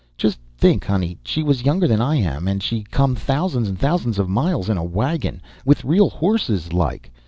[0.17, 4.17] Just think, honey, she was younger than I am, and she come thousands and thousands
[4.17, 5.43] of miles in a wagon!
[5.63, 7.11] With real horses, like!